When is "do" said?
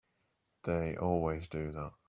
1.47-1.71